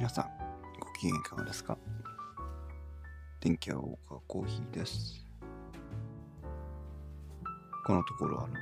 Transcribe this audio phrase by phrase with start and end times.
[0.00, 0.30] 皆さん、
[0.80, 1.76] ご機嫌いかがですか？
[3.38, 5.26] 電気屋ウォーカーコーヒーです。
[7.84, 8.54] このところ、あの、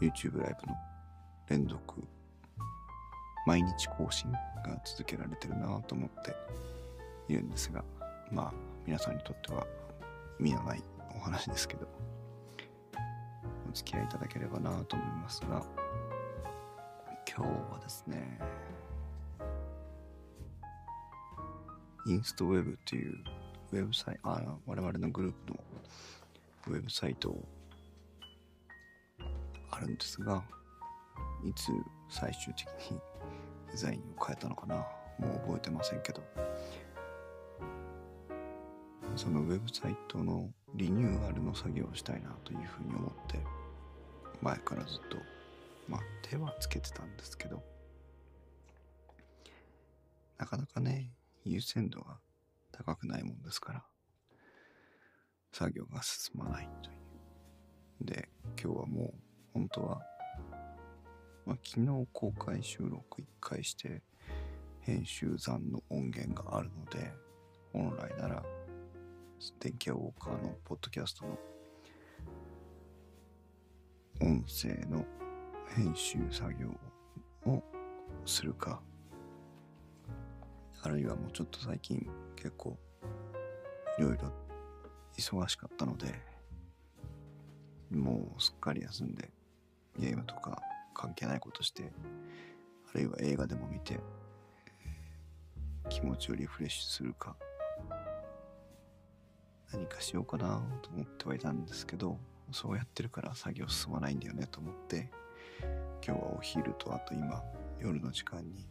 [0.00, 0.76] YouTube ライブの
[1.48, 2.02] 連続、
[3.46, 4.40] 毎日更新が
[4.84, 6.34] 続けられてるなと思って
[7.28, 7.84] いるんですが、
[8.32, 8.52] まあ、
[8.84, 9.64] 皆さんにとっては
[10.40, 10.82] 意味のない
[11.16, 11.86] お話ですけど、
[13.70, 15.64] お付き合いいただければなと思いますが、
[17.32, 18.40] 今日はですね、
[22.08, 23.14] インストウェブっていう
[23.72, 25.60] ウェブサイト、あの我々のグループの
[26.68, 27.36] ウェブサイト
[29.70, 30.42] あるんですが、
[31.44, 31.70] いつ
[32.08, 32.98] 最終的に
[33.70, 34.76] デザインを変えたのかな？
[35.18, 36.22] もう覚えてませんけど、
[39.14, 43.38] そのウェブサイトのリニューアルの作業をしたいなというふうに思って、
[44.40, 45.18] 前からずっと、
[45.88, 47.62] まあ手はつけてたんですけど、
[50.38, 51.10] なかなかね、
[51.44, 52.18] 優先度が
[52.72, 53.84] 高くないもんですから、
[55.52, 56.98] 作業が進まないという。
[58.04, 58.28] で、
[58.62, 59.14] 今日はもう、
[59.54, 60.00] 本当は、
[61.46, 64.02] まあ、昨日公開収録1回して、
[64.80, 67.12] 編集残の音源があるので、
[67.72, 68.42] 本来なら、
[69.60, 71.38] 電気屋ウォーカーのポッドキャストの
[74.20, 75.04] 音声の
[75.76, 76.68] 編集作業
[77.46, 77.62] を
[78.24, 78.80] するか、
[80.82, 82.78] あるいはもうちょっと最近結構
[83.98, 84.32] いろいろ
[85.16, 86.14] 忙しかったので、
[87.90, 89.30] もうすっかり休んで
[89.98, 90.62] ゲームとか
[90.94, 91.90] 関係ないことして、
[92.94, 93.98] あるいは映画でも見て
[95.88, 97.34] 気持ちをリフレッシュするか、
[99.72, 102.18] 何かしようかなと思ってはいたんですけど、
[102.52, 105.10] そうやってるから作業進まないんだよねと思って、
[106.06, 107.42] 今日はお昼とあと今
[107.80, 108.64] 夜の時間に、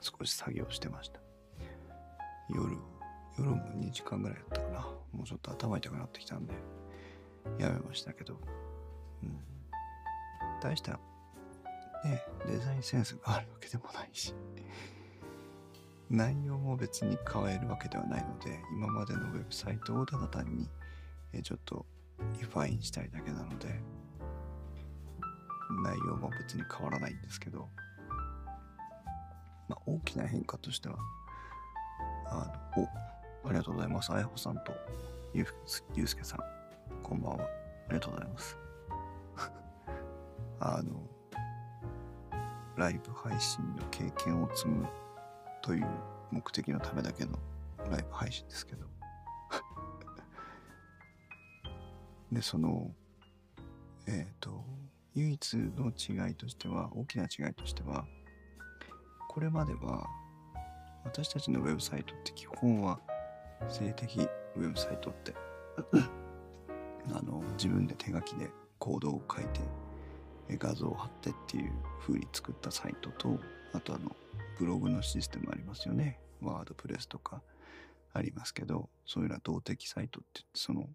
[0.00, 1.20] 少し作業してました。
[2.50, 2.76] 夜、
[3.38, 4.80] 夜も2時間ぐらいやったかな。
[5.12, 6.54] もうちょっと頭痛くなってきたんで、
[7.58, 8.38] やめましたけど、
[9.22, 9.40] うん。
[10.60, 10.92] 大した、
[12.04, 14.34] ね、デザインセンスがあるわけでもないし、
[16.10, 20.68] 内容も別に変えるわけではないので、今までのウェブサイトをただ単に、
[21.32, 21.84] えちょっと
[22.38, 23.80] リファインしたいだけなので、
[25.82, 27.68] 内容も別に変わらないんですけど、
[29.68, 30.96] まあ、大きな変化としては、
[32.26, 32.88] あの、
[33.44, 34.12] お、ありがとうございます。
[34.12, 34.72] あやほさんと
[35.34, 35.46] ゆ
[35.94, 36.40] ゆうすけさん、
[37.02, 37.44] こんばんは。
[37.44, 38.56] ありがとうございます。
[40.60, 41.02] あの、
[42.76, 44.88] ライブ配信の経験を積む
[45.62, 45.86] という
[46.30, 47.38] 目的のためだけの
[47.90, 48.86] ライブ配信ですけど。
[52.32, 52.90] で、その、
[54.06, 54.64] えっ、と、
[55.14, 58.06] 唯一の違いとしては、大きな違いとしては、
[59.38, 60.04] これまでは
[61.04, 62.98] 私たちのウェブサイトって基本は
[63.68, 64.18] 性的
[64.56, 65.32] ウェブサイトって
[67.14, 68.50] あの自分で手書きで
[68.80, 69.60] コードを書いて
[70.58, 73.38] 画像を貼ってっていう風に作ったサイトと
[73.74, 74.10] あとあの
[74.58, 76.18] ブログのシステムありますよね。
[76.42, 77.40] ワードプレスとか
[78.14, 80.88] ありますけどそういうのは動的サイトってってその、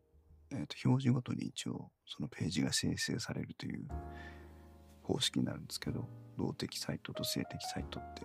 [0.52, 3.88] えー、と表示ごとに一応そのページが生成されるという
[5.02, 8.24] 方式になるんですけど動的サイトと性的サイトって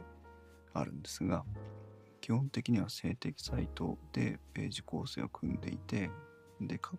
[0.74, 1.44] あるんですが
[2.20, 6.10] 基本的には性的サイトでページ構成を組んでいて
[6.60, 6.98] で各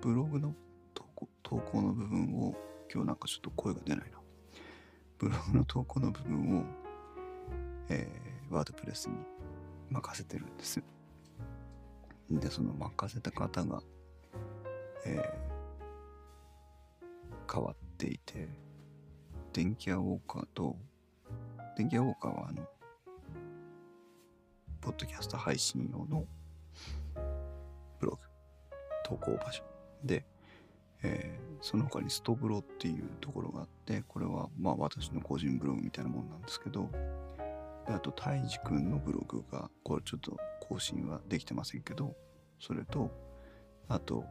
[0.00, 0.54] ブログの
[0.94, 2.54] 投稿投稿の部分を
[2.92, 4.18] 今日なんかちょっと声が出ないな。
[5.18, 6.64] ブログの投稿の部分を、
[7.88, 9.14] えーワードプレスに
[9.90, 10.82] 任せてるんです。
[12.30, 13.80] でその任せた方が、
[15.06, 15.50] えー
[17.52, 18.48] 変わっていて
[19.52, 20.76] 電気屋ウォーカーと、
[21.76, 22.62] 電気屋ウォーカーはあの、
[24.80, 26.24] ポッドキャスト配信用の
[27.98, 28.18] ブログ、
[29.04, 29.62] 投稿場所
[30.04, 30.24] で、
[31.02, 36.88] えーその他にストブロっていうところがあって、これはまあ私の個人ブログみたいなもんなんですけど、
[37.86, 42.16] であと、たいじくんのブログが、これちょっと更新はできてませんけど、
[42.58, 43.10] それと、
[43.88, 44.24] あと、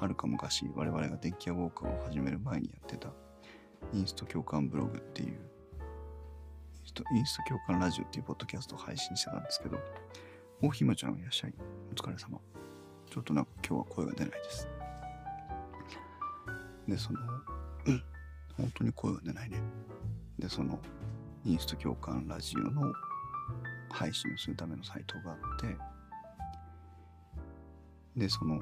[0.00, 3.08] はるか昔、我々が電気屋ウォーカーを始める前にやってた、
[3.92, 9.78] インスト共感ブログっていう、インストンスト共感ラジオっていうポッドキャストを配信してたんですけど、
[10.62, 11.54] おひまちゃんいらっしゃい。
[11.90, 12.38] お疲れ様。
[13.10, 14.68] ちょっとなんか今日は声が出ないです。
[16.88, 17.20] で、その、
[17.86, 18.02] うん
[18.56, 19.58] 本当に声が出ないね。
[20.38, 20.78] で、その、
[21.44, 22.92] インスト共感ラジオの
[23.90, 25.76] 配信をするためのサイトがあって、
[28.16, 28.60] で、その、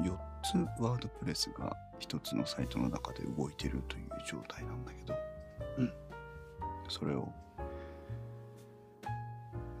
[0.00, 5.14] 4つワードプレスが1つのサイトの中で動いてるという状態なんだけど、
[6.88, 7.28] それを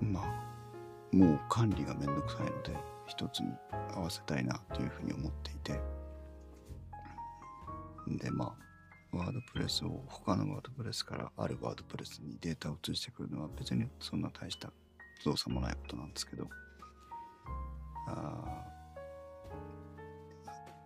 [0.00, 2.76] まあもう管理がめんどくさいので
[3.06, 3.52] 一つに
[3.94, 5.80] 合わせたいなというふうに思っていて。
[8.18, 8.56] でま
[9.12, 14.72] あワードプレスを他のワードプレスからあるワードプレスにデータを移してくるのは別にそんな大した
[15.24, 16.48] 動作もないことなんですけど。
[18.08, 18.69] あ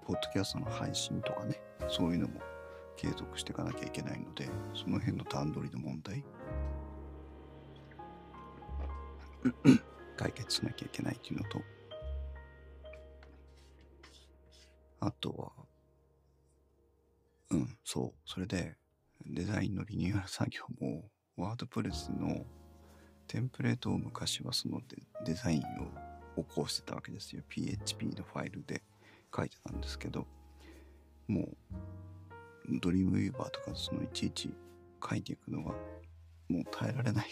[0.07, 2.41] ポッドキャストの配信とかねそういうのも
[2.97, 6.25] 継続していかなきゃいけないのでその辺の段取りの問題
[10.17, 11.61] 解決しなきゃいけないっていうのと
[15.01, 15.53] あとは
[17.51, 18.77] うんそうそれで
[19.27, 21.05] デザインのリニューアル作業も
[21.37, 22.45] ワードプレスの
[23.27, 24.81] テンプレートを昔はその
[25.25, 25.63] デザイン
[26.37, 27.43] を起こしてたわけですよ。
[27.49, 28.83] PHP のファイルで。
[29.35, 30.27] 書いてたんですけど
[31.27, 34.55] もうドリームウィーバーとかそのいちいち
[35.09, 35.75] 書いていくのは
[36.49, 37.27] もう耐えられない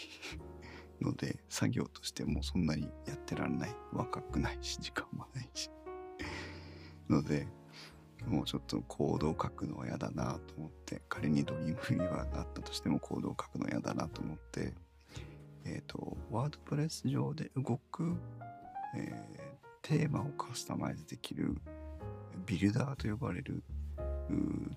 [1.01, 3.75] ので作業としてもそんなにやってられない。
[3.91, 5.69] 若くないし時間もないし。
[7.09, 7.47] ので
[8.27, 14.73] もうちょっとコードを書くのは嫌だなと思って仮にドリームウィーバーがあったとしてもコードを書くの嫌だなと思って
[15.65, 18.15] えっ、ー、とワードプレス上で動く、
[18.95, 19.41] えー、
[19.81, 21.57] テーマをカスタマイズできる
[22.45, 23.63] ビルダーと呼ばれる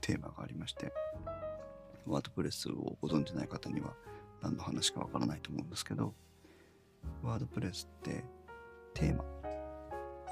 [0.01, 0.93] テーマがありまして
[2.07, 3.95] ワードプレスをご存じない方には
[4.43, 6.15] 何の話かわからないと思うんですけど
[7.23, 8.25] ワードプレスって
[8.95, 9.25] テーマ、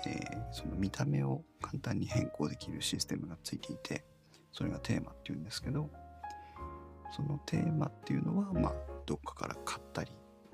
[0.06, 4.04] えー、その見た目を簡単に変更できるシステムがついていて
[4.52, 5.90] それがテーマっていうんですけど
[7.14, 8.74] そのテーマっていうのはまあ
[9.06, 10.12] どっかから買ったり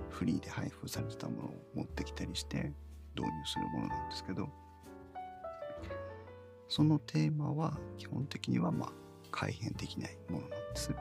[0.08, 2.72] フリーで配布されてたものを持ってきたりして
[3.14, 4.48] 導入するものなんですけど
[6.70, 8.92] そのテーマは基本的にはまあ
[9.32, 10.94] 改変できないものなんです。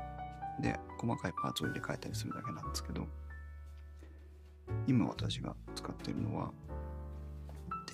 [0.62, 3.08] で、細かいパーツを入れ替えたりするだけなんですけど、
[4.88, 6.52] 今私が使ってるのは、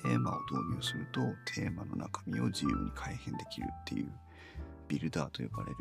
[0.01, 1.21] テーマを導入すると
[1.53, 4.11] テーマの中身を自由に改変できるっていう
[4.87, 5.77] ビルダーと呼ばれる、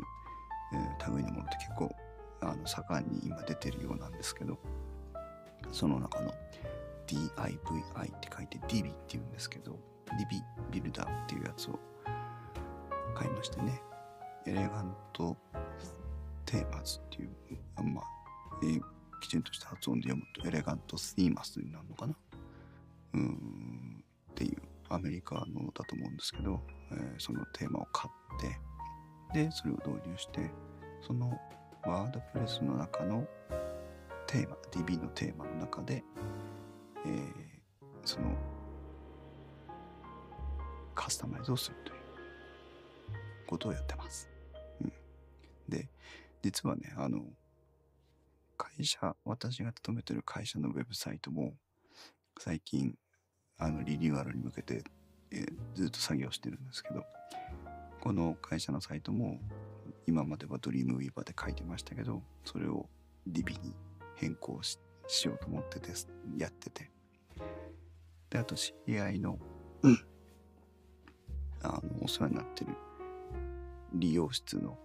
[0.73, 1.95] えー、類のものって結構
[2.41, 4.57] あの盛んに今出てるようなんですけど
[5.71, 6.33] その中の
[7.07, 9.77] DIVI って書いて DB っていうんですけど
[10.17, 10.41] リビ
[10.71, 11.79] ビルダーっていうやつを
[13.15, 13.81] 買いましてね。
[14.47, 15.35] エレガント
[16.45, 17.29] テーマズっていう、
[17.83, 18.05] まあ、
[18.63, 18.81] えー、
[19.21, 22.15] きちんとした発音で読むとエレガントステーマスになるのかな？
[23.15, 26.61] うん、っていうアメリカのだと思うんですけど、
[26.91, 28.39] えー、そのテーマを買っ
[29.33, 30.51] て、で、それを導入して、
[31.01, 31.39] その
[31.85, 33.27] ワードプレスの中の
[34.27, 36.03] テーマ、DB のテーマの中で、
[37.05, 37.23] えー、
[38.03, 38.27] その
[40.95, 41.99] カスタマイズをするという
[43.47, 44.29] ことをやってます。
[44.81, 44.93] うん、
[45.69, 45.89] で、
[46.41, 47.23] 実はね、あの、
[48.57, 51.53] 会社、私が勤めてる会社のウェブサイトも、
[52.39, 52.95] 最近、
[53.57, 54.83] あの、リニューアルに向けて、
[55.31, 55.45] え、
[55.75, 57.03] ずっと作業してるんですけど、
[58.01, 59.39] この会社のサイトも、
[60.07, 62.87] 今まではドリームウィーバーで書いてましたけど、それを
[63.27, 63.75] DB に
[64.15, 64.77] 変更し
[65.25, 66.07] ようと思ってです
[66.37, 66.91] やってて。
[68.29, 69.39] で、あと知り合いの、
[69.81, 70.14] うん
[71.65, 72.71] あのお世話になってる
[73.93, 74.77] 利用室の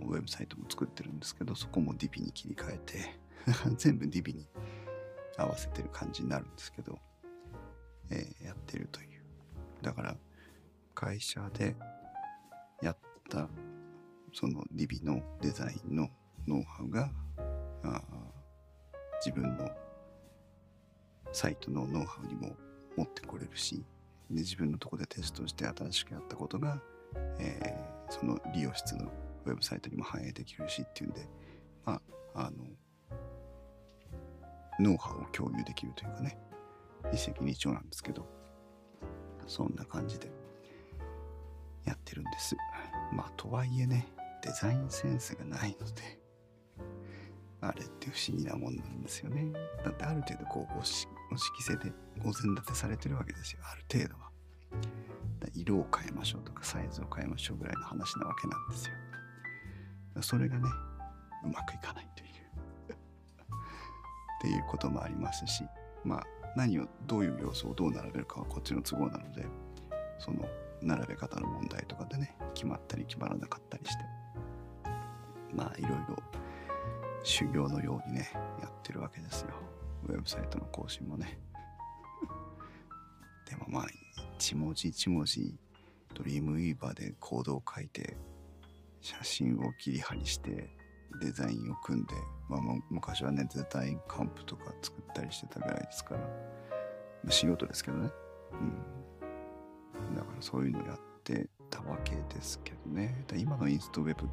[0.00, 3.20] ウェブサイトも作ってるんですけどそこも DB に切り替えて
[3.76, 4.46] 全部 DB に
[5.36, 6.98] 合わせてる感じになるんですけど、
[8.10, 9.22] えー、やってるという。
[9.82, 10.16] だから
[10.94, 11.76] 会社で
[12.80, 13.48] やった
[14.32, 16.08] その DB のデザインの
[16.46, 17.10] ノウハウが
[19.24, 19.70] 自分の
[21.32, 22.56] サイトのノウハウにも
[22.96, 23.84] 持ってこれるし
[24.30, 26.80] で自分のとこでテストして新しくやったことが、
[27.38, 29.10] えー、その利用室の
[29.44, 31.28] ウェブサイトにも反映できるしっていうんで、
[31.84, 32.00] ま
[32.34, 32.64] あ、あの、
[34.80, 36.38] ノウハウを共有できるというかね、
[37.12, 38.26] 一石二鳥なんですけど、
[39.46, 40.30] そんな感じで
[41.84, 42.56] やってるんです。
[43.12, 44.08] まあ、とはいえね、
[44.42, 46.20] デザインセンスがないので、
[47.60, 49.52] あれって不思議なもんなんですよね。
[49.84, 51.92] だってある程度こう、の色性で
[52.24, 54.30] お膳立てされてるわけですよある程度は。
[55.54, 58.94] 色を変えましょうとかサイズを変えましょうぐらいの話なわけなんですよ。
[60.22, 60.68] それがね
[61.44, 62.34] うまくいかないという。
[64.44, 65.64] っていうこともありますし
[66.04, 69.46] まあ何をどういう要素をどう並べるかはこっちの都合なので
[70.18, 70.46] その
[70.82, 74.04] 並べ方の問題とかでね決まったり決まらなかったりして
[75.54, 76.16] まあいろいろ
[77.22, 79.48] 修行のようにねやってるわけですよ。
[80.08, 81.38] ウェブサイトの更新もね。
[83.48, 83.86] でもまあ、
[84.36, 85.56] 一文字一文字、
[86.14, 88.16] ドリームウィーバーでコードを書いて、
[89.00, 90.70] 写真を切り貼りして、
[91.20, 92.14] デザインを組んで、
[92.48, 96.26] まあ、昔はねデザインカンプとか作ったりしてたぐらいですから、ま
[97.28, 98.10] あ、仕事ですけどね、
[98.52, 103.24] うん、だからそういうのやってたわけですけどね。
[103.36, 104.28] 今のインストウェブ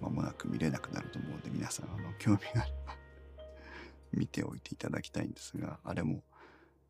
[0.00, 2.99] 間もなく見れなくなると思うので皆さんあの興味があれば
[4.12, 6.22] 見ておいていただきたいんですがあれも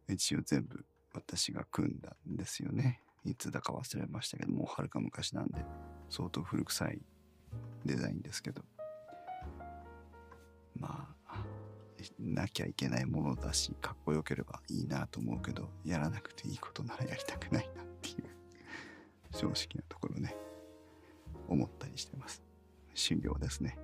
[0.08, 3.02] 一応全部私が組んだんですよね。
[3.24, 5.64] いつだか忘れましたけどもうはるか昔なんで
[6.08, 7.02] 相当古臭い
[7.84, 8.62] デザインですけど。
[10.76, 11.44] まあ
[12.18, 18.24] なきゃいけないものだしかっこよければいいなと思うけどやらなくていいことならやりたくないなっていう
[19.32, 20.34] 正直なところね。
[21.48, 22.42] 思ったりしてます。
[22.94, 23.76] 修行ですね。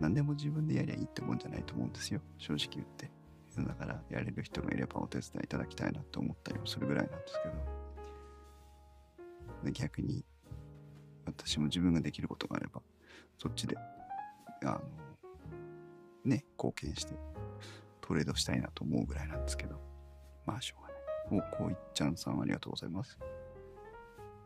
[0.00, 2.20] 何でも自分でやりゃいいってもんじゃないと思うんですよ。
[2.38, 3.10] 正直言って。
[3.58, 7.48] だからやれる人がいればお手伝いいただきたいなと思ったりもするぐらいなんですけ
[9.68, 9.72] ど。
[9.72, 10.24] 逆に
[11.26, 12.80] 私も自分ができることがあれば
[13.36, 14.80] そっちであの
[16.24, 17.12] ね貢献して
[18.00, 19.78] トレードしたいなと思うぐらいなんですけど。
[20.46, 21.00] まあしょうがない。
[21.52, 23.18] おこういっちゃんさんありがとうございます。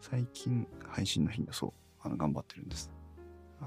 [0.01, 2.91] 最近配信の日にそうあの頑張ってるんです。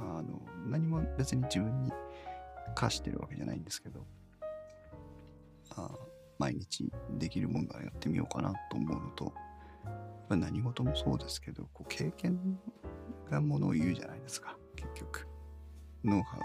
[0.02, 1.92] あの何も別に自分に
[2.76, 4.06] 課してるわけじゃないんですけど
[5.76, 5.90] あ
[6.38, 9.34] 毎日できるもんならやってみようかなと思うのと
[10.30, 12.60] 何事もそうですけどこう経験
[13.30, 15.28] がものを言うじゃないですか結局。
[16.04, 16.38] ノウハ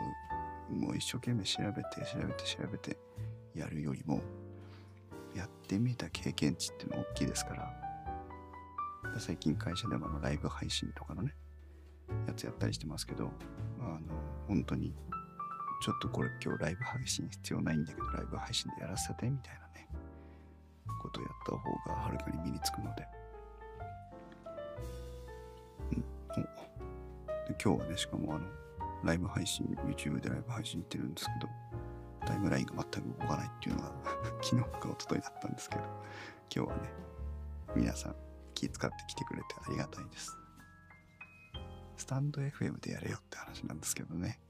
[0.71, 2.97] ウも一生懸命調べて調べて調べて
[3.55, 4.21] やるよりも
[5.37, 11.35] やってみた経験値っていうのは大きいですから最近会社でもあのライブ配信とかのね
[12.27, 13.31] やつやったりしてますけど
[13.81, 14.01] あの
[14.49, 14.95] 本当に
[15.83, 19.89] ちょっとこれ今日ライブ配信必要ないんだけどライブ配信でやらせてみたいなね
[21.03, 23.07] ことをやった方がはるかに身につくので。
[27.49, 28.47] で今日はね、しかもあの、
[29.03, 31.53] ライブ配信、YouTube でライブ配信してるんですけど、
[32.27, 33.93] タイムラインが全く動かないっていうのが
[34.41, 35.83] 昨日か一昨日だったんですけど、
[36.55, 36.93] 今日はね、
[37.75, 38.17] 皆さん
[38.55, 40.42] 気遣ってきてくれてありがたいです。
[42.03, 44.41] スタンド FM でやれよって話なんですけどね。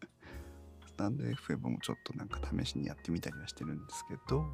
[0.86, 4.44] スタンド FM もちょっとなんか試しにやってみたりはしてるんですけど、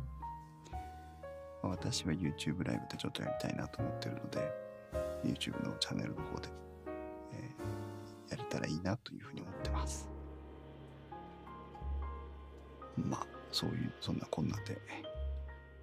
[1.64, 4.49] 私は YouTube ライブでちょっとやりたいなと思ってるので、
[5.25, 6.49] YouTube のチャンネルの方で
[8.28, 10.08] やれたらいいなというふうに思ってます。
[12.96, 14.80] まあ、そういう、そんなこんなで、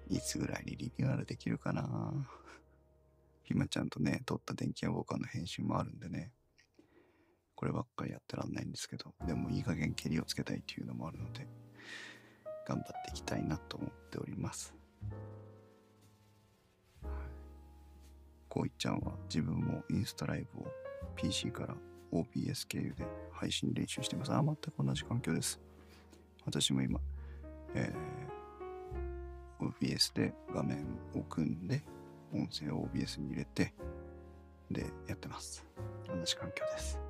[0.08, 2.26] いつぐらいにリニューアルできるかな。
[3.42, 6.32] ひまちゃんとね、撮った電気屋ウォーカーの編集もあるんでね、
[7.58, 11.44] こればっかりやってらんないんですけど、でもいい加減蹴りをつけたいっていうのもあるので、
[12.64, 14.72] 頑張っていきたいなと思っております。
[18.48, 20.66] こういっちゃんは自分もインスタライブを
[21.16, 21.74] PC から
[22.12, 24.30] OBS 経由で配信練習してます。
[24.30, 25.60] あ、全く同じ環境です。
[26.46, 27.00] 私も今、
[27.74, 31.82] えー、OBS で画面を組んで、
[32.32, 33.74] 音声を OBS に入れて、
[34.70, 35.66] で、やってます。
[36.06, 37.07] 同じ環境です。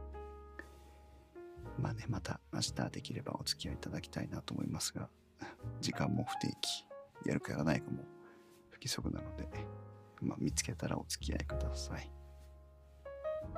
[1.80, 5.08] まあね、また明日できればお付き合いいただきたいなと思いますが、
[5.80, 6.84] 時間も不定期、
[7.24, 8.04] やるかやらないかも
[8.70, 9.48] 不規則なので、
[10.20, 12.10] まあ、見つけたらお付き合いください。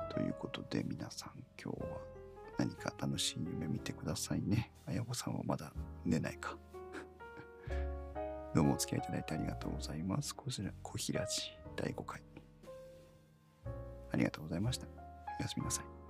[0.09, 1.97] ということで皆さん今日は
[2.57, 4.71] 何か楽しい夢見てくださいね。
[4.85, 5.73] あやこさんはまだ
[6.05, 6.57] 寝ないか。
[8.53, 10.35] どうもお付き合いいただいてありがとうございます。
[10.35, 11.31] こちら、小平寺
[11.75, 12.21] 第5回。
[14.11, 14.87] ありがとうございました。
[15.39, 16.00] おやすみなさい。